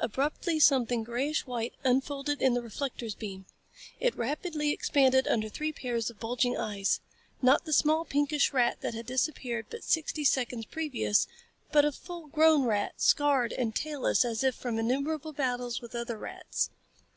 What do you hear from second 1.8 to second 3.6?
unfolded in the reflector's beam.